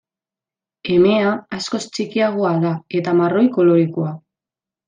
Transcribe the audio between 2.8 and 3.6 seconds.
eta marroi